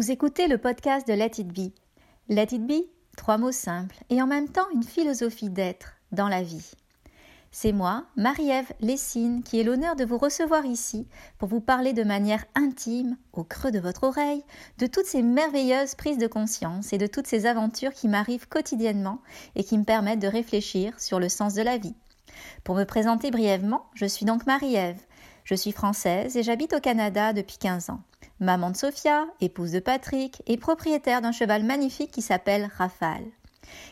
Vous 0.00 0.10
écoutez 0.10 0.48
le 0.48 0.56
podcast 0.56 1.06
de 1.06 1.12
Let 1.12 1.32
It 1.36 1.48
Be. 1.48 1.74
Let 2.30 2.54
It 2.54 2.66
Be, 2.66 2.86
trois 3.18 3.36
mots 3.36 3.52
simples 3.52 3.98
et 4.08 4.22
en 4.22 4.26
même 4.26 4.48
temps 4.48 4.66
une 4.72 4.82
philosophie 4.82 5.50
d'être 5.50 5.92
dans 6.10 6.28
la 6.28 6.42
vie. 6.42 6.70
C'est 7.50 7.72
moi, 7.72 8.06
Marie-Ève 8.16 8.72
Lessine, 8.80 9.42
qui 9.42 9.60
ai 9.60 9.62
l'honneur 9.62 9.96
de 9.96 10.06
vous 10.06 10.16
recevoir 10.16 10.64
ici 10.64 11.06
pour 11.36 11.50
vous 11.50 11.60
parler 11.60 11.92
de 11.92 12.02
manière 12.02 12.46
intime, 12.54 13.18
au 13.34 13.44
creux 13.44 13.72
de 13.72 13.78
votre 13.78 14.04
oreille, 14.04 14.42
de 14.78 14.86
toutes 14.86 15.04
ces 15.04 15.20
merveilleuses 15.20 15.96
prises 15.96 16.16
de 16.16 16.26
conscience 16.26 16.94
et 16.94 16.98
de 16.98 17.06
toutes 17.06 17.26
ces 17.26 17.44
aventures 17.44 17.92
qui 17.92 18.08
m'arrivent 18.08 18.48
quotidiennement 18.48 19.20
et 19.54 19.64
qui 19.64 19.76
me 19.76 19.84
permettent 19.84 20.22
de 20.22 20.28
réfléchir 20.28 20.98
sur 20.98 21.20
le 21.20 21.28
sens 21.28 21.52
de 21.52 21.62
la 21.62 21.76
vie. 21.76 21.94
Pour 22.64 22.74
me 22.74 22.84
présenter 22.84 23.30
brièvement, 23.30 23.84
je 23.92 24.06
suis 24.06 24.24
donc 24.24 24.46
Marie-Ève. 24.46 25.02
Je 25.44 25.54
suis 25.54 25.72
française 25.72 26.38
et 26.38 26.42
j'habite 26.42 26.72
au 26.72 26.80
Canada 26.80 27.34
depuis 27.34 27.58
15 27.58 27.90
ans 27.90 28.00
maman 28.40 28.70
de 28.70 28.76
Sophia, 28.76 29.26
épouse 29.40 29.72
de 29.72 29.80
Patrick 29.80 30.42
et 30.46 30.56
propriétaire 30.56 31.20
d'un 31.20 31.32
cheval 31.32 31.62
magnifique 31.62 32.10
qui 32.10 32.22
s'appelle 32.22 32.70
Rafale. 32.76 33.26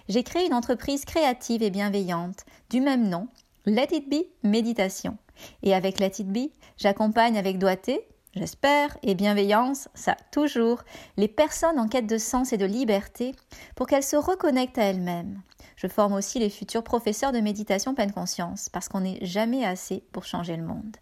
J'ai 0.09 0.23
créé 0.23 0.47
une 0.47 0.55
entreprise 0.55 1.05
créative 1.05 1.62
et 1.62 1.70
bienveillante 1.70 2.45
du 2.70 2.80
même 2.80 3.09
nom, 3.09 3.29
Let 3.66 3.89
It 3.92 4.09
Be 4.09 4.25
Méditation. 4.42 5.19
Et 5.62 5.75
avec 5.75 6.01
Let 6.01 6.12
It 6.19 6.29
Be, 6.29 6.51
j'accompagne 6.79 7.39
avec 7.39 7.59
doigté, 7.59 8.01
j'espère, 8.34 8.97
et 9.03 9.15
bienveillance, 9.15 9.89
ça 9.95 10.16
toujours, 10.33 10.83
les 11.17 11.28
personnes 11.28 11.78
en 11.78 11.87
quête 11.87 12.06
de 12.06 12.19
sens 12.19 12.53
et 12.53 12.59
de 12.59 12.65
liberté 12.65 13.34
pour 13.77 13.87
qu'elles 13.87 14.03
se 14.03 14.17
reconnectent 14.17 14.78
à 14.78 14.84
elles-mêmes. 14.84 15.42
Je 15.77 15.87
forme 15.87 16.15
aussi 16.15 16.39
les 16.39 16.51
futurs 16.51 16.83
professeurs 16.83 17.33
de 17.33 17.41
méditation 17.41 17.95
pleine 17.95 18.12
conscience 18.12 18.69
parce 18.69 18.89
qu'on 18.89 19.01
n'est 19.01 19.25
jamais 19.25 19.65
assez 19.65 20.03
pour 20.11 20.25
changer 20.25 20.56
le 20.56 20.65
monde. 20.65 20.97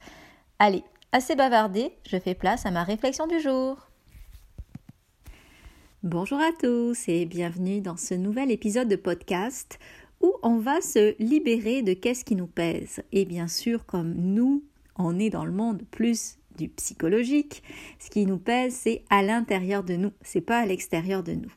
Allez, 0.58 0.84
Assez 1.12 1.36
bavardé, 1.36 1.92
je 2.06 2.18
fais 2.18 2.34
place 2.34 2.66
à 2.66 2.70
ma 2.70 2.82
réflexion 2.82 3.26
du 3.26 3.40
jour. 3.40 3.88
Bonjour 6.02 6.38
à 6.38 6.50
tous 6.60 7.08
et 7.08 7.24
bienvenue 7.26 7.80
dans 7.80 7.96
ce 7.96 8.14
nouvel 8.14 8.50
épisode 8.50 8.88
de 8.88 8.96
podcast 8.96 9.78
où 10.20 10.34
on 10.42 10.58
va 10.58 10.80
se 10.80 11.14
libérer 11.22 11.82
de 11.82 11.94
qu'est-ce 11.94 12.24
qui 12.24 12.34
nous 12.34 12.48
pèse. 12.48 13.02
Et 13.12 13.24
bien 13.24 13.46
sûr, 13.46 13.86
comme 13.86 14.14
nous, 14.14 14.64
on 14.96 15.18
est 15.18 15.30
dans 15.30 15.44
le 15.44 15.52
monde 15.52 15.82
plus 15.90 16.38
du 16.58 16.68
psychologique, 16.68 17.62
ce 17.98 18.10
qui 18.10 18.26
nous 18.26 18.38
pèse, 18.38 18.74
c'est 18.74 19.04
à 19.08 19.22
l'intérieur 19.22 19.84
de 19.84 19.94
nous, 19.94 20.12
c'est 20.22 20.40
pas 20.40 20.58
à 20.58 20.66
l'extérieur 20.66 21.22
de 21.22 21.32
nous. 21.32 21.52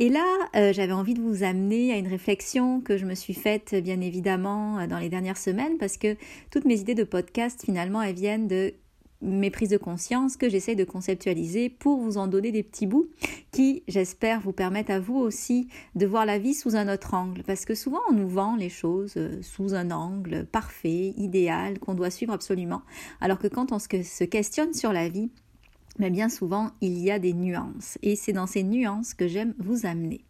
Et 0.00 0.08
là, 0.08 0.24
euh, 0.56 0.72
j'avais 0.72 0.94
envie 0.94 1.12
de 1.12 1.20
vous 1.20 1.42
amener 1.42 1.92
à 1.92 1.98
une 1.98 2.08
réflexion 2.08 2.80
que 2.80 2.96
je 2.96 3.04
me 3.04 3.14
suis 3.14 3.34
faite 3.34 3.74
bien 3.74 4.00
évidemment 4.00 4.78
euh, 4.78 4.86
dans 4.86 4.98
les 4.98 5.10
dernières 5.10 5.36
semaines 5.36 5.76
parce 5.76 5.98
que 5.98 6.16
toutes 6.50 6.64
mes 6.64 6.80
idées 6.80 6.94
de 6.94 7.04
podcast 7.04 7.60
finalement 7.62 8.00
elles 8.00 8.14
viennent 8.14 8.48
de 8.48 8.72
mes 9.20 9.50
prises 9.50 9.68
de 9.68 9.76
conscience 9.76 10.38
que 10.38 10.48
j'essaie 10.48 10.74
de 10.74 10.84
conceptualiser 10.84 11.68
pour 11.68 12.00
vous 12.00 12.16
en 12.16 12.28
donner 12.28 12.50
des 12.50 12.62
petits 12.62 12.86
bouts 12.86 13.10
qui, 13.50 13.82
j'espère, 13.88 14.40
vous 14.40 14.54
permettent 14.54 14.88
à 14.88 15.00
vous 15.00 15.16
aussi 15.16 15.68
de 15.94 16.06
voir 16.06 16.24
la 16.24 16.38
vie 16.38 16.54
sous 16.54 16.76
un 16.76 16.90
autre 16.90 17.12
angle. 17.12 17.42
Parce 17.42 17.66
que 17.66 17.74
souvent, 17.74 18.00
on 18.08 18.14
nous 18.14 18.28
vend 18.28 18.56
les 18.56 18.70
choses 18.70 19.12
euh, 19.18 19.42
sous 19.42 19.74
un 19.74 19.90
angle 19.90 20.46
parfait, 20.46 21.12
idéal, 21.18 21.78
qu'on 21.78 21.92
doit 21.92 22.08
suivre 22.08 22.32
absolument. 22.32 22.80
Alors 23.20 23.38
que 23.38 23.48
quand 23.48 23.70
on 23.70 23.78
se 23.78 24.24
questionne 24.24 24.72
sur 24.72 24.94
la 24.94 25.10
vie, 25.10 25.30
mais 25.98 26.10
bien 26.10 26.28
souvent 26.28 26.70
il 26.80 26.98
y 26.98 27.10
a 27.10 27.18
des 27.18 27.32
nuances 27.32 27.98
et 28.02 28.16
c'est 28.16 28.32
dans 28.32 28.46
ces 28.46 28.62
nuances 28.62 29.14
que 29.14 29.28
j'aime 29.28 29.54
vous 29.58 29.86
amener. 29.86 30.24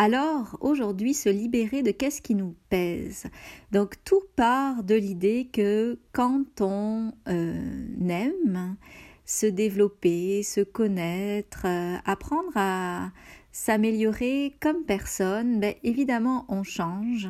Alors 0.00 0.56
aujourd'hui 0.60 1.12
se 1.12 1.28
libérer 1.28 1.82
de 1.82 1.90
qu'est-ce 1.90 2.22
qui 2.22 2.36
nous 2.36 2.54
pèse? 2.70 3.24
Donc 3.72 3.96
tout 4.04 4.22
part 4.36 4.84
de 4.84 4.94
l'idée 4.94 5.48
que 5.52 5.98
quand 6.12 6.60
on 6.60 7.12
euh, 7.28 8.08
aime 8.08 8.76
se 9.24 9.46
développer, 9.46 10.42
se 10.42 10.60
connaître, 10.60 11.66
euh, 11.66 11.96
apprendre 12.04 12.52
à 12.54 13.10
s'améliorer 13.50 14.56
comme 14.60 14.84
personne, 14.84 15.58
ben, 15.58 15.74
évidemment 15.82 16.46
on 16.48 16.62
change, 16.62 17.28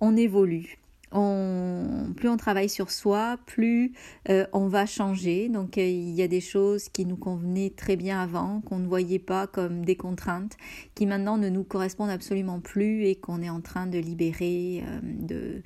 on 0.00 0.16
évolue 0.16 0.78
plus 1.10 2.28
on 2.28 2.36
travaille 2.36 2.68
sur 2.68 2.90
soi, 2.90 3.38
plus 3.46 3.92
euh, 4.28 4.46
on 4.52 4.68
va 4.68 4.86
changer. 4.86 5.48
Donc 5.48 5.78
euh, 5.78 5.82
il 5.82 6.10
y 6.10 6.22
a 6.22 6.28
des 6.28 6.40
choses 6.40 6.88
qui 6.88 7.06
nous 7.06 7.16
convenaient 7.16 7.72
très 7.74 7.96
bien 7.96 8.20
avant, 8.20 8.60
qu'on 8.60 8.78
ne 8.78 8.86
voyait 8.86 9.18
pas 9.18 9.46
comme 9.46 9.84
des 9.84 9.96
contraintes, 9.96 10.56
qui 10.94 11.06
maintenant 11.06 11.38
ne 11.38 11.48
nous 11.48 11.64
correspondent 11.64 12.10
absolument 12.10 12.60
plus 12.60 13.04
et 13.04 13.16
qu'on 13.16 13.42
est 13.42 13.50
en 13.50 13.60
train 13.60 13.86
de 13.86 13.98
libérer, 13.98 14.84
euh, 14.84 15.00
de, 15.02 15.62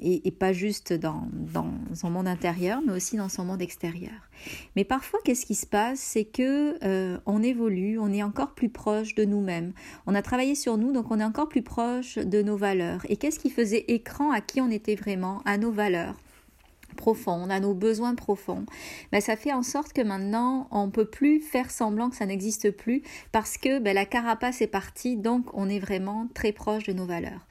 et, 0.00 0.30
pas 0.30 0.52
juste 0.52 0.92
dans, 0.92 1.28
dans 1.32 1.72
son 1.94 2.10
monde 2.10 2.28
intérieur, 2.28 2.80
mais 2.86 2.92
aussi 2.92 3.16
dans 3.16 3.28
son 3.28 3.44
monde 3.44 3.62
extérieur. 3.62 4.12
Mais 4.76 4.84
parfois, 4.84 5.18
qu'est-ce 5.24 5.46
qui 5.46 5.54
se 5.54 5.66
passe? 5.66 5.98
C'est 5.98 6.24
que 6.24 6.76
on 7.24 7.42
évolue, 7.42 7.98
on 7.98 8.12
est 8.12 8.22
encore 8.22 8.54
plus 8.54 8.68
proche 8.68 9.14
de 9.14 9.24
nous-mêmes. 9.24 9.72
On 10.06 10.14
a 10.14 10.20
travaillé 10.20 10.54
sur 10.54 10.76
nous, 10.76 10.92
donc 10.92 11.10
on 11.10 11.18
est 11.18 11.24
encore 11.24 11.48
plus 11.48 11.62
proche 11.62 12.18
de 12.18 12.42
nos 12.42 12.56
valeurs. 12.56 13.00
Et 13.08 13.16
qu'est-ce 13.16 13.38
qui 13.38 13.48
faisait 13.48 13.84
à 14.32 14.40
qui 14.40 14.60
on 14.60 14.70
était 14.70 14.94
vraiment, 14.94 15.42
à 15.44 15.58
nos 15.58 15.70
valeurs 15.70 16.16
profondes, 16.96 17.50
à 17.50 17.60
nos 17.60 17.74
besoins 17.74 18.14
profonds, 18.14 18.64
ben, 19.12 19.20
ça 19.20 19.36
fait 19.36 19.52
en 19.52 19.62
sorte 19.62 19.92
que 19.92 20.00
maintenant 20.00 20.66
on 20.70 20.90
peut 20.90 21.04
plus 21.04 21.40
faire 21.40 21.70
semblant 21.70 22.10
que 22.10 22.16
ça 22.16 22.26
n'existe 22.26 22.70
plus 22.70 23.02
parce 23.32 23.58
que 23.58 23.78
ben, 23.78 23.94
la 23.94 24.06
carapace 24.06 24.62
est 24.62 24.66
partie, 24.66 25.16
donc 25.16 25.46
on 25.52 25.68
est 25.68 25.78
vraiment 25.78 26.26
très 26.34 26.52
proche 26.52 26.84
de 26.84 26.92
nos 26.92 27.06
valeurs. 27.06 27.46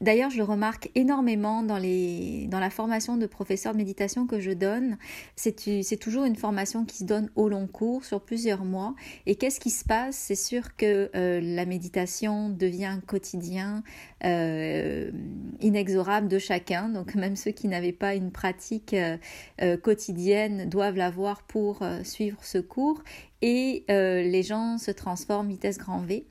D'ailleurs, 0.00 0.30
je 0.30 0.36
le 0.36 0.44
remarque 0.44 0.90
énormément 0.94 1.62
dans, 1.62 1.78
les, 1.78 2.46
dans 2.48 2.60
la 2.60 2.70
formation 2.70 3.16
de 3.16 3.26
professeur 3.26 3.72
de 3.72 3.78
méditation 3.78 4.26
que 4.26 4.38
je 4.38 4.52
donne. 4.52 4.96
C'est 5.34 5.98
toujours 5.98 6.24
une 6.24 6.36
formation 6.36 6.84
qui 6.84 6.98
se 6.98 7.04
donne 7.04 7.30
au 7.34 7.48
long 7.48 7.66
cours, 7.66 8.04
sur 8.04 8.20
plusieurs 8.20 8.64
mois. 8.64 8.94
Et 9.26 9.34
qu'est-ce 9.34 9.58
qui 9.58 9.70
se 9.70 9.84
passe? 9.84 10.16
C'est 10.16 10.36
sûr 10.36 10.76
que 10.76 11.10
euh, 11.16 11.40
la 11.42 11.66
méditation 11.66 12.48
devient 12.48 13.00
quotidien 13.06 13.82
euh, 14.24 15.10
inexorable 15.60 16.28
de 16.28 16.38
chacun. 16.38 16.88
Donc 16.88 17.16
même 17.16 17.34
ceux 17.34 17.50
qui 17.50 17.66
n'avaient 17.66 17.92
pas 17.92 18.14
une 18.14 18.30
pratique 18.30 18.94
euh, 18.94 19.76
quotidienne 19.78 20.68
doivent 20.68 20.96
l'avoir 20.96 21.42
pour 21.42 21.82
suivre 22.04 22.38
ce 22.42 22.58
cours. 22.58 23.02
Et 23.42 23.84
les 23.88 24.42
gens 24.42 24.78
se 24.78 24.90
transforment 24.90 25.48
vitesse 25.48 25.78
grand 25.78 26.00
V. 26.00 26.24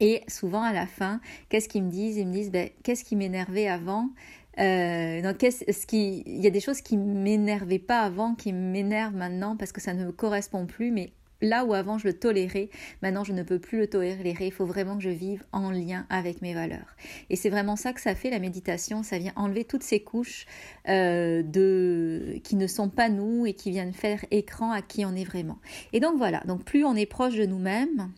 Et 0.00 0.22
souvent 0.28 0.62
à 0.62 0.72
la 0.72 0.86
fin, 0.86 1.20
qu'est-ce 1.48 1.68
qu'ils 1.68 1.84
me 1.84 1.90
disent? 1.90 2.16
Ils 2.16 2.26
me 2.26 2.32
disent 2.32 2.50
ben, 2.50 2.70
qu'est-ce 2.82 3.04
qui 3.04 3.16
m'énervait 3.16 3.68
avant? 3.68 4.10
Euh, 4.58 5.22
donc, 5.22 5.36
ce 5.40 5.86
qui, 5.86 6.22
il 6.26 6.42
y 6.42 6.46
a 6.46 6.50
des 6.50 6.60
choses 6.60 6.80
qui 6.80 6.96
m'énervaient 6.96 7.78
pas 7.78 8.00
avant, 8.00 8.34
qui 8.34 8.52
m'énervent 8.52 9.16
maintenant 9.16 9.56
parce 9.56 9.72
que 9.72 9.80
ça 9.80 9.94
ne 9.94 10.06
me 10.06 10.12
correspond 10.12 10.66
plus, 10.66 10.90
mais 10.90 11.12
là 11.40 11.64
où 11.64 11.74
avant 11.74 11.98
je 11.98 12.06
le 12.06 12.14
tolérais, 12.14 12.70
maintenant 13.02 13.24
je 13.24 13.32
ne 13.32 13.42
peux 13.42 13.58
plus 13.58 13.78
le 13.78 13.86
tolérer. 13.88 14.34
Il 14.40 14.52
faut 14.52 14.64
vraiment 14.64 14.96
que 14.96 15.02
je 15.02 15.10
vive 15.10 15.44
en 15.52 15.70
lien 15.70 16.06
avec 16.08 16.42
mes 16.42 16.54
valeurs. 16.54 16.96
Et 17.30 17.36
c'est 17.36 17.50
vraiment 17.50 17.76
ça 17.76 17.92
que 17.92 18.00
ça 18.00 18.14
fait 18.14 18.30
la 18.30 18.38
méditation. 18.38 19.02
Ça 19.02 19.18
vient 19.18 19.32
enlever 19.36 19.64
toutes 19.64 19.82
ces 19.82 20.00
couches 20.00 20.46
euh, 20.88 21.42
de 21.42 22.38
qui 22.44 22.56
ne 22.56 22.66
sont 22.66 22.88
pas 22.88 23.08
nous 23.08 23.46
et 23.46 23.54
qui 23.54 23.70
viennent 23.70 23.92
faire 23.92 24.24
écran 24.30 24.70
à 24.70 24.82
qui 24.82 25.04
on 25.04 25.14
est 25.14 25.24
vraiment. 25.24 25.58
Et 25.92 26.00
donc 26.00 26.16
voilà. 26.16 26.40
Donc 26.46 26.64
plus 26.64 26.84
on 26.84 26.94
est 26.94 27.06
proche 27.06 27.34
de 27.34 27.46
nous-mêmes, 27.46 28.10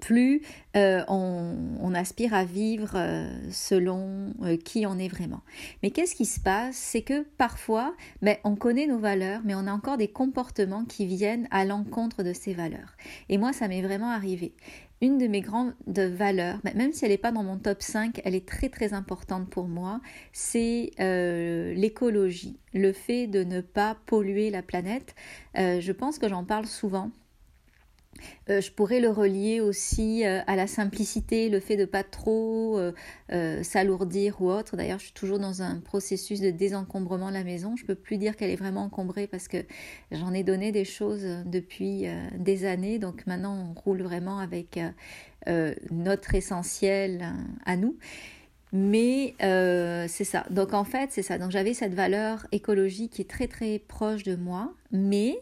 plus 0.00 0.42
euh, 0.76 1.02
on, 1.08 1.94
aspire 1.94 2.32
à 2.32 2.44
vivre 2.44 2.92
euh, 2.94 3.28
selon 3.50 4.32
euh, 4.42 4.56
qui 4.56 4.86
on 4.86 4.98
est 4.98 5.08
vraiment. 5.08 5.42
Mais 5.82 5.90
qu'est-ce 5.90 6.14
qui 6.14 6.24
se 6.24 6.40
passe? 6.40 6.74
C'est 6.74 7.02
que 7.02 7.26
parfois, 7.36 7.94
ben, 8.22 8.36
on 8.44 8.56
connaît 8.56 8.86
nos 8.86 8.98
valeurs, 8.98 9.42
mais 9.44 9.54
on 9.54 9.66
a 9.66 9.72
encore 9.72 9.98
des 9.98 10.08
comportements 10.08 10.86
qui 10.86 11.04
viennent 11.04 11.48
à 11.50 11.66
l'encontre 11.66 12.22
de 12.22 12.32
ces 12.32 12.54
valeurs. 12.54 12.96
Et 13.28 13.36
moi, 13.36 13.52
ça 13.52 13.68
m'est 13.68 13.82
vraiment 13.82 14.10
arrivé. 14.10 14.54
Une 15.02 15.18
de 15.18 15.26
mes 15.26 15.42
grandes 15.42 15.74
valeurs, 15.86 16.60
ben, 16.64 16.74
même 16.74 16.94
si 16.94 17.04
elle 17.04 17.10
n'est 17.10 17.18
pas 17.18 17.32
dans 17.32 17.42
mon 17.42 17.58
top 17.58 17.82
5, 17.82 18.22
elle 18.24 18.34
est 18.34 18.48
très 18.48 18.70
très 18.70 18.94
importante 18.94 19.50
pour 19.50 19.68
moi, 19.68 20.00
c'est 20.32 20.92
l'écologie, 21.76 22.58
le 22.72 22.92
fait 22.92 23.26
de 23.26 23.44
ne 23.44 23.60
pas 23.60 23.96
polluer 24.06 24.48
la 24.48 24.62
planète. 24.62 25.14
je 25.56 25.92
pense 25.92 26.18
que 26.18 26.28
j'en 26.28 26.44
parle 26.44 26.66
souvent 26.66 27.10
euh, 28.50 28.60
je 28.60 28.70
pourrais 28.70 29.00
le 29.00 29.08
relier 29.08 29.60
aussi 29.60 30.24
euh, 30.24 30.40
à 30.46 30.56
la 30.56 30.66
simplicité, 30.66 31.48
le 31.48 31.60
fait 31.60 31.76
de 31.76 31.84
pas 31.84 32.02
trop 32.02 32.78
euh, 32.78 33.62
s'alourdir 33.62 34.40
ou 34.40 34.50
autre. 34.50 34.76
D'ailleurs, 34.76 34.98
je 34.98 35.04
suis 35.04 35.14
toujours 35.14 35.38
dans 35.38 35.62
un 35.62 35.80
processus 35.80 36.40
de 36.40 36.50
désencombrement 36.50 37.28
de 37.28 37.34
la 37.34 37.44
maison. 37.44 37.76
Je 37.76 37.84
peux 37.84 37.94
plus 37.94 38.18
dire 38.18 38.36
qu'elle 38.36 38.50
est 38.50 38.56
vraiment 38.56 38.84
encombrée 38.84 39.26
parce 39.26 39.48
que 39.48 39.58
j'en 40.10 40.32
ai 40.32 40.42
donné 40.42 40.72
des 40.72 40.84
choses 40.84 41.24
depuis 41.46 42.06
des 42.36 42.64
années. 42.64 42.98
Donc 42.98 43.26
maintenant, 43.26 43.70
on 43.70 43.80
roule 43.80 44.02
vraiment 44.02 44.38
avec 44.38 44.78
notre 45.90 46.34
essentiel 46.34 47.32
à 47.64 47.76
nous. 47.76 47.96
Mais 48.72 49.34
c'est 50.08 50.24
ça. 50.24 50.44
Donc 50.50 50.74
en 50.74 50.84
fait, 50.84 51.10
c'est 51.12 51.22
ça. 51.22 51.38
Donc 51.38 51.50
j'avais 51.50 51.74
cette 51.74 51.94
valeur 51.94 52.46
écologique 52.52 53.12
qui 53.12 53.22
est 53.22 53.30
très 53.30 53.48
très 53.48 53.78
proche 53.78 54.22
de 54.22 54.36
moi, 54.36 54.74
mais 54.90 55.36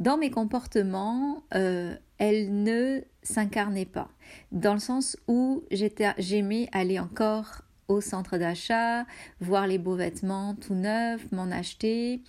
dans 0.00 0.16
mes 0.16 0.30
comportements, 0.30 1.44
euh, 1.54 1.94
elle 2.20 2.62
ne 2.62 3.00
s'incarnait 3.22 3.86
pas, 3.86 4.08
dans 4.52 4.74
le 4.74 4.78
sens 4.78 5.16
où 5.26 5.64
j'aimais 5.72 6.68
aller 6.70 7.00
encore 7.00 7.62
au 7.88 8.00
centre 8.00 8.38
d'achat, 8.38 9.04
voir 9.40 9.66
les 9.66 9.78
beaux 9.78 9.96
vêtements 9.96 10.54
tout 10.54 10.74
neufs, 10.74 11.32
m'en 11.32 11.50
acheter, 11.50 12.20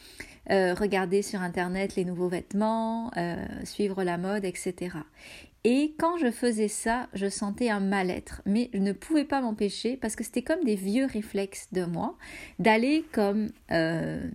euh, 0.50 0.74
regarder 0.74 1.22
sur 1.22 1.42
Internet 1.42 1.96
les 1.96 2.06
nouveaux 2.06 2.30
vêtements, 2.30 3.12
euh, 3.18 3.46
suivre 3.64 4.04
la 4.04 4.18
mode, 4.18 4.46
etc. 4.46 4.98
Et 5.64 5.94
quand 6.00 6.18
je 6.18 6.32
faisais 6.32 6.70
ça, 6.70 7.08
je 7.14 7.30
sentais 7.30 7.70
un 7.70 7.82
mal-être, 7.82 8.42
mais 8.48 8.72
je 8.74 8.80
ne 8.80 8.94
pouvais 8.94 9.26
pas 9.26 9.42
m'empêcher 9.42 9.98
parce 9.98 10.16
que 10.16 10.24
c'était 10.24 10.42
comme 10.42 10.64
des 10.64 10.76
vieux 10.76 11.06
réflexes 11.06 11.68
de 11.72 11.84
moi 11.84 12.18
d'aller 12.58 13.06
comme 13.12 13.50
euh, 13.72 14.28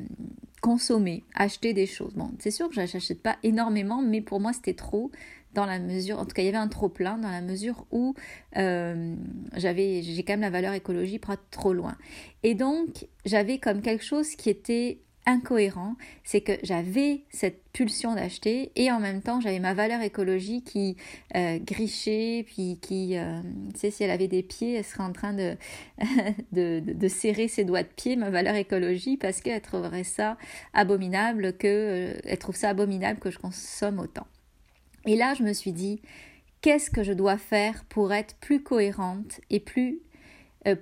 consommer, 0.61 1.25
acheter 1.35 1.73
des 1.73 1.87
choses. 1.87 2.15
Bon, 2.15 2.31
c'est 2.39 2.53
sûr 2.53 2.69
que 2.69 2.75
je 2.75 2.81
n'achète 2.81 3.23
pas 3.23 3.37
énormément, 3.43 4.03
mais 4.03 4.21
pour 4.21 4.39
moi 4.39 4.53
c'était 4.53 4.75
trop 4.75 5.11
dans 5.57 5.67
la 5.67 5.79
mesure, 5.79 6.19
en 6.19 6.27
tout 6.27 6.35
cas 6.35 6.43
il 6.43 6.45
y 6.45 6.49
avait 6.49 6.59
un 6.59 6.69
trop 6.69 6.91
plein 6.91 7.17
dans 7.17 7.31
la 7.31 7.41
mesure 7.41 7.87
où 7.91 8.15
euh, 8.59 9.17
j'avais, 9.57 10.03
j'ai 10.03 10.23
quand 10.23 10.35
même 10.35 10.43
la 10.43 10.51
valeur 10.51 10.75
écologie 10.75 11.19
pas 11.19 11.37
trop 11.51 11.73
loin. 11.73 11.97
Et 12.43 12.55
donc 12.55 13.09
j'avais 13.25 13.59
comme 13.59 13.81
quelque 13.81 14.05
chose 14.05 14.37
qui 14.37 14.51
était 14.51 14.99
incohérent, 15.25 15.97
c'est 16.25 16.43
que 16.43 16.53
j'avais 16.63 17.25
cette 17.31 17.65
pulsion 17.73 18.15
d'acheter 18.15 18.71
et 18.77 18.93
en 18.93 19.01
même 19.01 19.23
temps 19.23 19.41
j'avais 19.41 19.59
ma 19.59 19.73
valeur 19.73 20.03
écologie 20.03 20.63
qui 20.63 20.97
euh, 21.35 21.59
grichait, 21.59 22.45
puis 22.47 22.79
qui, 22.81 23.17
euh, 23.17 23.41
tu 23.73 23.81
sais, 23.81 23.91
si 23.91 24.05
elle 24.05 24.11
avait 24.11 24.29
des 24.29 24.43
pieds, 24.43 24.75
elle 24.75 24.85
serait 24.85 25.03
en 25.03 25.13
train 25.13 25.33
de, 25.33 25.57
de, 26.53 26.81
de, 26.81 27.09
serrer 27.09 27.49
ses 27.49 27.65
doigts 27.65 27.83
de 27.83 27.89
pied, 27.89 28.15
ma 28.17 28.31
valeur 28.31 28.55
écologie, 28.55 29.17
parce 29.17 29.41
qu'elle 29.41 29.63
trouverait 29.63 30.05
ça 30.05 30.37
abominable, 30.75 31.57
que, 31.57 32.15
elle 32.23 32.39
trouve 32.39 32.57
ça 32.57 32.69
abominable 32.69 33.19
que 33.19 33.31
je 33.31 33.39
consomme 33.39 33.99
autant. 33.99 34.27
Et 35.07 35.17
là, 35.17 35.35
je 35.35 35.43
me 35.43 35.53
suis 35.53 35.73
dit, 35.73 36.01
qu'est-ce 36.61 36.91
que 36.91 37.03
je 37.03 37.13
dois 37.13 37.39
faire 37.39 37.85
pour 37.85 38.13
être 38.13 38.35
plus 38.37 38.63
cohérente 38.63 39.41
et 39.51 39.61
plus, 39.61 40.01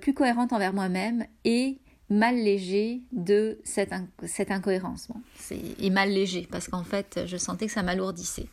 plus 0.01 0.13
cohérente 0.13 0.51
envers 0.51 0.73
moi-même 0.73 1.25
et 1.43 1.77
mal 2.09 2.35
léger 2.35 3.01
de 3.11 3.59
cette, 3.63 3.93
cette 4.25 4.51
incohérence? 4.51 5.07
Et 5.79 5.89
mal 5.89 6.09
léger, 6.09 6.47
parce 6.49 6.67
qu'en 6.67 6.83
fait, 6.83 7.21
je 7.25 7.37
sentais 7.37 7.67
que 7.67 7.71
ça 7.71 7.83
m'alourdissait. 7.83 8.47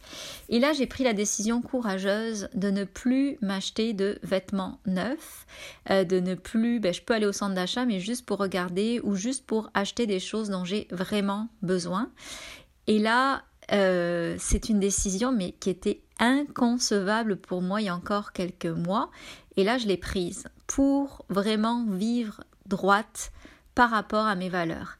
Et 0.48 0.58
là, 0.58 0.72
j'ai 0.72 0.86
pris 0.86 1.04
la 1.04 1.12
décision 1.12 1.62
courageuse 1.62 2.48
de 2.54 2.70
ne 2.70 2.84
plus 2.84 3.38
m'acheter 3.40 3.92
de 3.92 4.18
vêtements 4.22 4.78
neufs, 4.86 5.46
euh, 5.90 6.04
de 6.04 6.20
ne 6.20 6.34
plus, 6.34 6.80
ben, 6.80 6.92
je 6.92 7.02
peux 7.02 7.14
aller 7.14 7.26
au 7.26 7.32
centre 7.32 7.54
d'achat, 7.54 7.84
mais 7.84 8.00
juste 8.00 8.26
pour 8.26 8.38
regarder 8.38 9.00
ou 9.02 9.14
juste 9.14 9.46
pour 9.46 9.70
acheter 9.74 10.06
des 10.06 10.20
choses 10.20 10.48
dont 10.48 10.64
j'ai 10.64 10.86
vraiment 10.90 11.48
besoin. 11.62 12.10
Et 12.86 12.98
là, 12.98 13.44
euh, 13.70 14.36
c'est 14.38 14.68
une 14.68 14.80
décision, 14.80 15.32
mais 15.32 15.52
qui 15.52 15.70
était 15.70 16.02
inconcevable 16.18 17.36
pour 17.36 17.62
moi 17.62 17.80
il 17.80 17.86
y 17.86 17.88
a 17.88 17.94
encore 17.94 18.32
quelques 18.32 18.66
mois. 18.66 19.10
Et 19.56 19.64
là, 19.64 19.78
je 19.78 19.86
l'ai 19.86 19.96
prise 19.96 20.48
pour 20.66 21.24
vraiment 21.28 21.84
vivre 21.86 22.42
droite 22.66 23.32
par 23.74 23.90
rapport 23.90 24.26
à 24.26 24.34
mes 24.34 24.48
valeurs. 24.48 24.98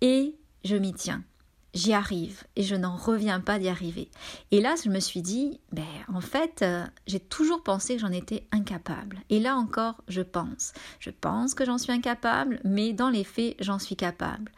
Et 0.00 0.36
je 0.64 0.76
m'y 0.76 0.92
tiens. 0.92 1.22
J'y 1.72 1.92
arrive 1.92 2.42
et 2.56 2.64
je 2.64 2.74
n'en 2.74 2.96
reviens 2.96 3.38
pas 3.38 3.60
d'y 3.60 3.68
arriver. 3.68 4.10
Et 4.50 4.60
là, 4.60 4.74
je 4.82 4.88
me 4.88 4.98
suis 4.98 5.22
dit, 5.22 5.60
ben, 5.70 5.84
en 6.12 6.20
fait, 6.20 6.62
euh, 6.62 6.84
j'ai 7.06 7.20
toujours 7.20 7.62
pensé 7.62 7.94
que 7.94 8.00
j'en 8.00 8.10
étais 8.10 8.44
incapable. 8.50 9.18
Et 9.30 9.38
là 9.38 9.54
encore, 9.56 10.02
je 10.08 10.22
pense. 10.22 10.72
Je 10.98 11.10
pense 11.10 11.54
que 11.54 11.64
j'en 11.64 11.78
suis 11.78 11.92
incapable, 11.92 12.58
mais 12.64 12.92
dans 12.92 13.08
les 13.08 13.22
faits, 13.22 13.54
j'en 13.60 13.78
suis 13.78 13.94
capable. 13.94 14.50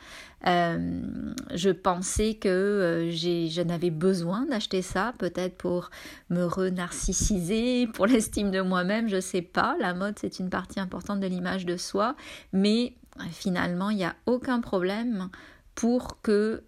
Euh, 0.47 1.35
je 1.55 1.69
pensais 1.69 2.35
que 2.35 2.49
euh, 2.49 3.11
je 3.11 3.61
n'avais 3.61 3.91
besoin 3.91 4.47
d'acheter 4.47 4.81
ça, 4.81 5.13
peut-être 5.19 5.59
pour 5.59 5.91
me 6.31 6.45
renarcissiser, 6.45 7.87
pour 7.95 8.07
l'estime 8.07 8.51
de 8.51 8.63
moi-même, 8.63 9.09
je 9.09 9.21
sais 9.21 9.43
pas. 9.43 9.77
La 9.81 9.93
mode, 9.93 10.19
c'est 10.19 10.39
une 10.39 10.49
partie 10.49 10.81
importante 10.81 11.21
de 11.21 11.27
l'image 11.27 11.67
de 11.67 11.77
soi, 11.77 12.17
mais 12.55 12.95
finalement, 13.31 13.91
il 13.91 13.99
n'y 13.99 14.05
a 14.05 14.17
aucun 14.25 14.63
problème 14.63 15.29
pour 15.75 16.21
que 16.23 16.63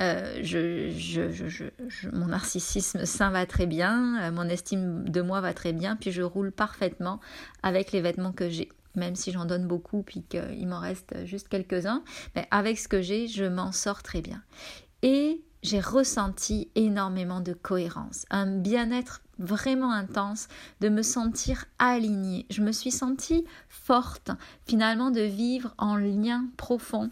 euh, 0.00 0.42
mon 2.12 2.26
narcissisme 2.26 3.04
sain 3.04 3.30
va 3.30 3.46
très 3.46 3.66
bien, 3.66 4.22
euh, 4.22 4.30
mon 4.30 4.48
estime 4.48 5.08
de 5.08 5.20
moi 5.20 5.40
va 5.40 5.54
très 5.54 5.72
bien, 5.72 5.96
puis 5.96 6.12
je 6.12 6.22
roule 6.22 6.52
parfaitement 6.52 7.20
avec 7.62 7.92
les 7.92 8.00
vêtements 8.00 8.32
que 8.32 8.48
j'ai. 8.48 8.68
Même 8.94 9.16
si 9.16 9.32
j'en 9.32 9.44
donne 9.44 9.66
beaucoup, 9.66 10.02
puis 10.02 10.22
qu'il 10.22 10.66
m'en 10.66 10.80
reste 10.80 11.24
juste 11.24 11.48
quelques-uns, 11.48 12.02
mais 12.34 12.46
avec 12.50 12.78
ce 12.78 12.88
que 12.88 13.02
j'ai, 13.02 13.28
je 13.28 13.44
m'en 13.44 13.70
sors 13.70 14.02
très 14.02 14.22
bien. 14.22 14.42
Et 15.02 15.42
j'ai 15.62 15.80
ressenti 15.80 16.70
énormément 16.74 17.40
de 17.40 17.52
cohérence, 17.52 18.24
un 18.30 18.46
bien-être 18.46 19.22
vraiment 19.38 19.92
intense, 19.92 20.48
de 20.80 20.88
me 20.88 21.02
sentir 21.02 21.64
alignée. 21.78 22.46
Je 22.50 22.62
me 22.62 22.72
suis 22.72 22.90
sentie 22.90 23.44
forte, 23.68 24.30
finalement, 24.66 25.10
de 25.10 25.20
vivre 25.20 25.74
en 25.78 25.96
lien 25.96 26.46
profond 26.56 27.10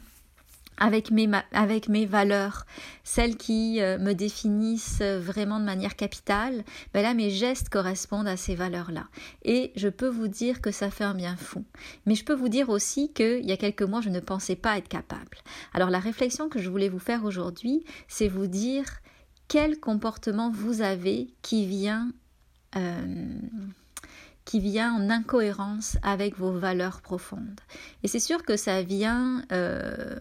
avec 0.79 1.11
mes, 1.11 2.07
valeurs, 2.07 2.67
celles 3.05 3.37
qui 3.37 3.81
euh, 3.81 3.99
me 3.99 4.13
définissent 4.13 5.03
vraiment 5.03 5.59
de 5.59 5.65
manière 5.65 5.97
capitale, 5.97 6.65
ben 6.93 7.03
là 7.03 7.15
mes 7.15 7.31
gestes 7.31 7.69
correspondent 7.69 8.29
à 8.29 8.37
ces 8.37 8.55
valeurs-là. 8.55 9.07
Et 9.45 9.73
je 9.77 9.89
peux 9.89 10.09
vous 10.09 10.29
dire 10.29 10.61
que 10.61 10.71
ça 10.71 10.91
fait 10.91 11.05
un 11.05 11.15
bien 11.15 11.37
fou. 11.37 11.65
Mais 12.05 12.15
je 12.15 12.25
peux 12.25 12.35
vous 12.35 12.49
dire 12.49 12.69
aussi 12.69 13.13
qu'il 13.13 13.45
y 13.45 13.53
a 13.53 13.57
quelques 13.57 13.83
mois, 13.83 14.01
je 14.01 14.11
ne 14.11 14.21
pensais 14.21 14.57
pas 14.57 14.79
être 14.79 14.89
capable. 14.89 15.39
Alors 15.73 15.91
la 15.91 15.99
réflexion 15.99 16.49
que 16.49 16.61
je 16.61 16.71
voulais 16.71 16.89
vous 16.89 16.99
faire 16.99 17.25
aujourd'hui, 17.25 17.85
c'est 18.09 18.29
vous 18.29 18.47
dire 18.47 18.85
quel 19.49 19.79
comportement 19.79 20.51
vous 20.51 20.83
avez 20.83 21.29
qui 21.43 21.67
vient... 21.67 22.13
Euh, 22.77 23.41
qui 24.47 24.61
vient 24.61 24.95
en 24.95 25.11
incohérence 25.11 25.99
avec 26.03 26.39
vos 26.39 26.53
valeurs 26.53 27.03
profondes. 27.03 27.61
Et 28.05 28.09
c'est 28.09 28.21
sûr 28.21 28.45
que 28.45 28.57
ça 28.57 28.81
vient, 28.81 29.43
euh, 29.51 30.21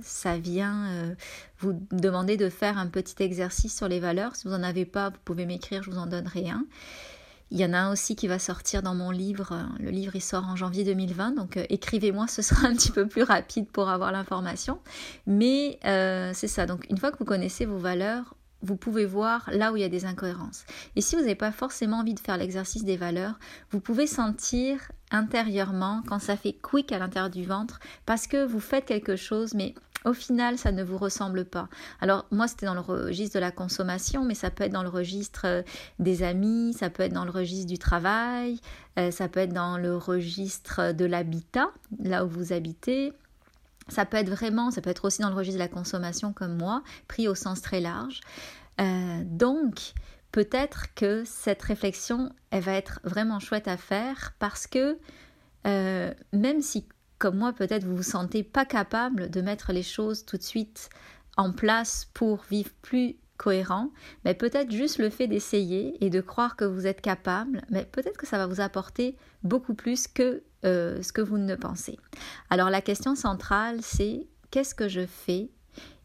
ça 0.00 0.38
vient 0.38 0.86
euh, 0.88 1.14
vous 1.58 1.78
demander 1.92 2.38
de 2.38 2.48
faire 2.48 2.78
un 2.78 2.86
petit 2.86 3.22
exercice 3.22 3.76
sur 3.76 3.86
les 3.86 4.00
valeurs. 4.00 4.34
Si 4.34 4.48
vous 4.48 4.54
n'en 4.54 4.62
avez 4.62 4.86
pas, 4.86 5.10
vous 5.10 5.18
pouvez 5.26 5.44
m'écrire, 5.44 5.82
je 5.82 5.90
vous 5.90 5.98
en 5.98 6.06
donnerai 6.06 6.48
un. 6.48 6.64
Il 7.50 7.60
y 7.60 7.64
en 7.64 7.74
a 7.74 7.78
un 7.78 7.92
aussi 7.92 8.16
qui 8.16 8.28
va 8.28 8.38
sortir 8.38 8.80
dans 8.80 8.94
mon 8.94 9.10
livre. 9.10 9.68
Le 9.78 9.90
livre, 9.90 10.16
il 10.16 10.22
sort 10.22 10.46
en 10.46 10.56
janvier 10.56 10.84
2020, 10.84 11.32
donc 11.32 11.58
euh, 11.58 11.64
écrivez-moi, 11.68 12.28
ce 12.28 12.40
sera 12.40 12.66
un 12.66 12.74
petit 12.74 12.92
peu 12.92 13.06
plus 13.06 13.24
rapide 13.24 13.68
pour 13.68 13.90
avoir 13.90 14.10
l'information. 14.10 14.78
Mais 15.26 15.78
c'est 15.82 16.48
ça, 16.48 16.64
donc 16.64 16.86
une 16.88 16.96
fois 16.96 17.12
que 17.12 17.18
vous 17.18 17.26
connaissez 17.26 17.66
vos 17.66 17.78
valeurs, 17.78 18.34
vous 18.62 18.76
pouvez 18.76 19.06
voir 19.06 19.48
là 19.52 19.72
où 19.72 19.76
il 19.76 19.82
y 19.82 19.84
a 19.84 19.88
des 19.88 20.04
incohérences. 20.04 20.64
Et 20.96 21.00
si 21.00 21.16
vous 21.16 21.22
n'avez 21.22 21.34
pas 21.34 21.52
forcément 21.52 21.98
envie 21.98 22.14
de 22.14 22.20
faire 22.20 22.36
l'exercice 22.36 22.84
des 22.84 22.96
valeurs, 22.96 23.38
vous 23.70 23.80
pouvez 23.80 24.06
sentir 24.06 24.92
intérieurement 25.10 26.02
quand 26.06 26.18
ça 26.18 26.36
fait 26.36 26.52
quick 26.52 26.92
à 26.92 26.98
l'intérieur 26.98 27.30
du 27.30 27.44
ventre 27.44 27.80
parce 28.06 28.26
que 28.26 28.44
vous 28.44 28.60
faites 28.60 28.84
quelque 28.84 29.16
chose 29.16 29.54
mais 29.54 29.74
au 30.04 30.14
final, 30.14 30.56
ça 30.56 30.72
ne 30.72 30.82
vous 30.82 30.96
ressemble 30.96 31.44
pas. 31.44 31.68
Alors 32.00 32.26
moi, 32.30 32.48
c'était 32.48 32.66
dans 32.66 32.74
le 32.74 32.80
registre 32.80 33.34
de 33.34 33.40
la 33.40 33.50
consommation, 33.50 34.24
mais 34.24 34.34
ça 34.34 34.50
peut 34.50 34.64
être 34.64 34.72
dans 34.72 34.82
le 34.82 34.88
registre 34.88 35.42
euh, 35.44 35.62
des 35.98 36.22
amis, 36.22 36.72
ça 36.72 36.88
peut 36.88 37.02
être 37.02 37.12
dans 37.12 37.24
le 37.24 37.30
registre 37.30 37.66
du 37.66 37.78
travail, 37.78 38.58
euh, 38.98 39.10
ça 39.10 39.28
peut 39.28 39.40
être 39.40 39.52
dans 39.52 39.76
le 39.76 39.96
registre 39.96 40.92
de 40.92 41.04
l'habitat, 41.04 41.70
là 42.02 42.24
où 42.24 42.28
vous 42.28 42.52
habitez, 42.52 43.12
ça 43.90 44.04
peut 44.06 44.16
être 44.16 44.30
vraiment, 44.30 44.70
ça 44.70 44.80
peut 44.80 44.90
être 44.90 45.04
aussi 45.04 45.22
dans 45.22 45.28
le 45.28 45.34
registre 45.34 45.58
de 45.58 45.62
la 45.62 45.68
consommation 45.68 46.32
comme 46.32 46.56
moi, 46.56 46.82
pris 47.08 47.28
au 47.28 47.34
sens 47.34 47.60
très 47.60 47.80
large. 47.80 48.20
Euh, 48.80 49.22
donc, 49.24 49.92
peut-être 50.32 50.94
que 50.94 51.24
cette 51.24 51.62
réflexion, 51.62 52.32
elle 52.50 52.62
va 52.62 52.72
être 52.72 53.00
vraiment 53.04 53.40
chouette 53.40 53.68
à 53.68 53.76
faire 53.76 54.34
parce 54.38 54.66
que 54.66 54.98
euh, 55.66 56.14
même 56.32 56.62
si, 56.62 56.86
comme 57.18 57.36
moi, 57.36 57.52
peut-être 57.52 57.84
vous 57.84 57.96
vous 57.96 58.02
sentez 58.02 58.42
pas 58.42 58.64
capable 58.64 59.30
de 59.30 59.40
mettre 59.40 59.72
les 59.72 59.82
choses 59.82 60.24
tout 60.24 60.36
de 60.36 60.42
suite 60.42 60.88
en 61.36 61.52
place 61.52 62.08
pour 62.14 62.44
vivre 62.50 62.70
plus 62.82 63.16
cohérent, 63.36 63.90
mais 64.24 64.34
peut-être 64.34 64.70
juste 64.70 64.98
le 64.98 65.08
fait 65.08 65.26
d'essayer 65.26 66.02
et 66.04 66.10
de 66.10 66.20
croire 66.20 66.56
que 66.56 66.64
vous 66.66 66.86
êtes 66.86 67.00
capable, 67.00 67.62
mais 67.70 67.86
peut-être 67.86 68.18
que 68.18 68.26
ça 68.26 68.36
va 68.36 68.46
vous 68.46 68.60
apporter 68.60 69.16
beaucoup 69.42 69.72
plus 69.72 70.06
que 70.06 70.42
euh, 70.64 71.02
ce 71.02 71.12
que 71.12 71.20
vous 71.20 71.38
ne 71.38 71.54
pensez. 71.54 71.98
Alors 72.50 72.70
la 72.70 72.80
question 72.80 73.14
centrale, 73.14 73.80
c'est 73.82 74.26
qu'est-ce 74.50 74.74
que 74.74 74.88
je 74.88 75.06
fais 75.06 75.50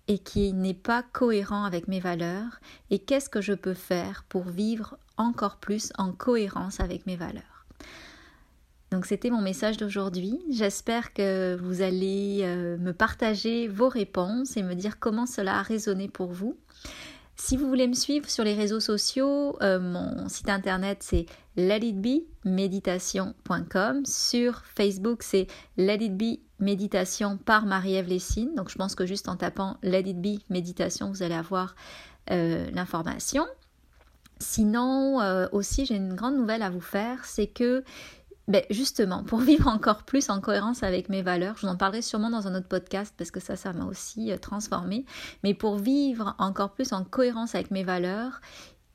et 0.07 0.19
qui 0.19 0.53
n'est 0.53 0.73
pas 0.73 1.03
cohérent 1.03 1.63
avec 1.63 1.87
mes 1.87 1.99
valeurs 1.99 2.59
et 2.89 2.99
qu'est-ce 2.99 3.29
que 3.29 3.41
je 3.41 3.53
peux 3.53 3.73
faire 3.73 4.23
pour 4.29 4.43
vivre 4.43 4.97
encore 5.17 5.57
plus 5.57 5.91
en 5.97 6.11
cohérence 6.11 6.79
avec 6.79 7.05
mes 7.05 7.15
valeurs. 7.15 7.65
Donc 8.91 9.05
c'était 9.05 9.29
mon 9.29 9.41
message 9.41 9.77
d'aujourd'hui. 9.77 10.39
J'espère 10.49 11.13
que 11.13 11.57
vous 11.61 11.81
allez 11.81 12.41
euh, 12.43 12.77
me 12.77 12.93
partager 12.93 13.67
vos 13.67 13.89
réponses 13.89 14.57
et 14.57 14.63
me 14.63 14.75
dire 14.75 14.99
comment 14.99 15.25
cela 15.25 15.59
a 15.59 15.61
résonné 15.63 16.07
pour 16.07 16.31
vous. 16.31 16.57
Si 17.37 17.57
vous 17.57 17.67
voulez 17.67 17.87
me 17.87 17.93
suivre 17.93 18.29
sur 18.29 18.45
les 18.45 18.53
réseaux 18.53 18.79
sociaux, 18.79 19.57
euh, 19.61 19.79
mon 19.79 20.29
site 20.29 20.47
internet 20.49 20.99
c'est 21.01 21.25
letitbemeditation.com. 21.57 24.05
Sur 24.05 24.63
Facebook 24.63 25.21
c'est 25.21 25.47
letitbe 25.77 26.39
par 27.45 27.65
Marie-Ève 27.65 28.07
Lessine. 28.07 28.55
Donc 28.55 28.69
je 28.69 28.75
pense 28.75 28.95
que 28.95 29.05
juste 29.05 29.27
en 29.27 29.35
tapant 29.35 29.75
letitbe 29.83 30.39
méditation, 30.49 31.09
vous 31.09 31.23
allez 31.23 31.35
avoir 31.35 31.75
euh, 32.31 32.71
l'information. 32.71 33.45
Sinon, 34.39 35.21
euh, 35.21 35.47
aussi, 35.53 35.85
j'ai 35.85 35.95
une 35.95 36.13
grande 36.13 36.35
nouvelle 36.35 36.61
à 36.61 36.69
vous 36.69 36.81
faire, 36.81 37.23
c'est 37.23 37.47
que 37.47 37.85
ben 38.47 38.63
justement, 38.69 39.23
pour 39.23 39.39
vivre 39.41 39.67
encore 39.67 40.03
plus 40.03 40.29
en 40.29 40.39
cohérence 40.39 40.83
avec 40.83 41.09
mes 41.09 41.21
valeurs, 41.21 41.55
je 41.57 41.65
vous 41.65 41.71
en 41.71 41.77
parlerai 41.77 42.01
sûrement 42.01 42.29
dans 42.29 42.47
un 42.47 42.55
autre 42.55 42.67
podcast 42.67 43.13
parce 43.17 43.31
que 43.31 43.39
ça, 43.39 43.55
ça 43.55 43.73
m'a 43.73 43.85
aussi 43.85 44.31
euh, 44.31 44.37
transformé, 44.37 45.05
mais 45.43 45.53
pour 45.53 45.77
vivre 45.77 46.35
encore 46.37 46.73
plus 46.73 46.93
en 46.93 47.03
cohérence 47.03 47.55
avec 47.55 47.71
mes 47.71 47.83
valeurs, 47.83 48.41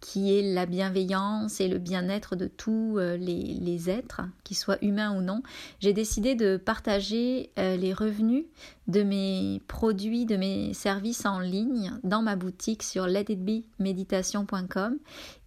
qui 0.00 0.36
est 0.36 0.54
la 0.54 0.66
bienveillance 0.66 1.60
et 1.60 1.68
le 1.68 1.78
bien-être 1.78 2.34
de 2.34 2.46
tous 2.46 2.98
euh, 2.98 3.16
les, 3.16 3.90
êtres, 3.90 4.22
qu'ils 4.44 4.56
soient 4.56 4.82
humains 4.82 5.16
ou 5.16 5.20
non, 5.20 5.42
j'ai 5.78 5.92
décidé 5.92 6.34
de 6.34 6.56
partager 6.56 7.50
euh, 7.58 7.76
les 7.76 7.92
revenus 7.92 8.46
de 8.88 9.02
mes 9.02 9.60
produits, 9.68 10.24
de 10.24 10.36
mes 10.36 10.72
services 10.74 11.26
en 11.26 11.38
ligne 11.38 11.92
dans 12.02 12.22
ma 12.22 12.34
boutique 12.34 12.82
sur 12.82 13.06
letitbemeditation.com 13.06 14.98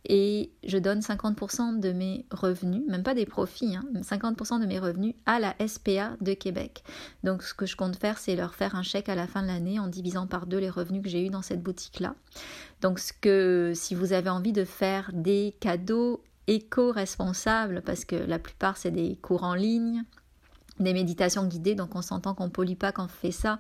et 0.06 0.52
je 0.66 0.78
donne 0.78 1.00
50% 1.00 1.80
de 1.80 1.92
mes 1.92 2.26
revenus, 2.32 2.84
même 2.88 3.04
pas 3.04 3.14
des 3.14 3.26
profits, 3.26 3.78
50% 4.02 4.54
hein, 4.54 4.60
de 4.60 4.66
mes 4.66 4.80
revenus 4.80 5.16
à 5.26 5.40
la 5.40 5.56
SPA 5.66 6.18
de 6.20 6.34
Québec. 6.34 6.84
Donc 7.24 7.44
ce 7.44 7.54
que 7.54 7.66
je 7.66 7.76
compte 7.76 7.96
faire, 7.96 8.18
c'est 8.18 8.36
leur 8.36 8.54
faire 8.54 8.76
un 8.76 8.84
chèque 8.84 9.08
à 9.08 9.16
la 9.16 9.28
fin 9.28 9.42
de 9.42 9.48
l'année 9.48 9.80
en 9.80 9.88
divisant 9.88 10.28
par 10.28 10.46
deux 10.46 10.58
les 10.58 10.70
revenus 10.70 11.04
que 11.04 11.10
j'ai 11.10 11.26
eus 11.26 11.30
dans 11.30 11.42
cette 11.42 11.64
boutique-là. 11.64 12.16
Donc 12.82 13.00
ce 13.00 13.14
que 13.14 13.72
si 13.76 13.96
vous 13.96 14.12
avez 14.12 14.30
envie 14.30 14.54
de 14.54 14.66
faire 14.66 15.12
des 15.14 15.56
cadeaux 15.60 16.22
éco-responsables, 16.48 17.82
parce 17.86 18.04
que 18.04 18.16
la 18.16 18.40
plupart 18.40 18.76
c'est 18.76 18.92
des 18.92 19.16
cours 19.16 19.44
en 19.44 19.56
ligne, 19.56 20.04
des 20.80 20.94
méditations 20.94 21.46
guidées, 21.46 21.76
donc 21.76 21.96
on 21.96 22.02
s'entend 22.02 22.34
qu'on 22.34 22.46
ne 22.46 22.50
pollue 22.50 22.76
pas 22.76 22.92
quand 22.92 23.06
on 23.06 23.08
fait 23.08 23.32
ça, 23.32 23.60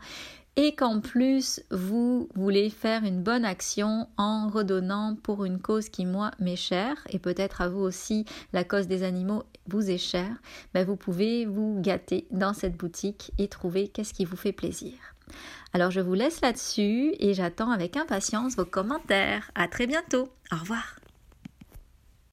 et 0.55 0.75
qu'en 0.75 1.00
plus 1.00 1.62
vous 1.72 2.29
voulez 2.36 2.69
faire 2.69 3.03
une 3.03 3.24
bonne 3.24 3.45
action 3.45 4.07
en 4.17 4.50
redonnant 4.50 5.15
pour 5.22 5.45
une 5.45 5.60
cause 5.60 5.89
qui 5.89 6.05
moi 6.05 6.31
m'est 6.39 6.55
chère 6.55 6.95
et 7.10 7.19
peut-être 7.19 7.62
à 7.62 7.69
vous 7.69 7.81
aussi 7.81 8.25
la 8.53 8.63
cause 8.63 8.88
des 8.88 9.03
animaux 9.03 9.43
vous 9.67 9.89
est 9.89 9.98
chère, 9.98 10.36
ben 10.74 10.86
vous 10.86 10.95
pouvez 10.95 11.45
vous 11.45 11.79
gâter 11.81 12.27
dans 12.31 12.53
cette 12.53 12.77
boutique 12.77 13.31
et 13.38 13.48
trouver 13.48 13.88
qu'est-ce 13.88 14.13
qui 14.13 14.25
vous 14.25 14.36
fait 14.36 14.51
plaisir. 14.51 14.93
Alors 15.74 15.91
je 15.91 16.01
vous 16.01 16.13
laisse 16.13 16.41
là-dessus 16.41 17.13
et 17.19 17.33
j'attends 17.33 17.72
avec 17.72 17.98
impatience 17.98 18.55
vos 18.55 18.65
commentaires. 18.65 19.51
À 19.55 19.67
très 19.67 19.88
bientôt. 19.88 20.29
Au 20.51 20.57
revoir. 20.57 20.98